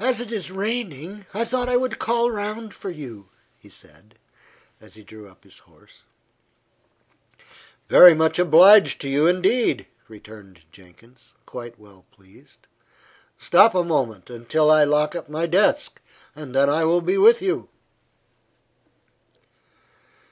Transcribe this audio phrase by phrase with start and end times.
[0.00, 4.18] "As it is raining, I thought I would call round for you," he said,
[4.80, 6.02] as he drew up his horse.
[7.88, 12.66] "Very much obliged to you, indeed," returned Jenkins, quite well pleased.
[13.38, 16.00] "Stop a moment, until I lock up my desk,
[16.34, 17.68] and then I will be with you."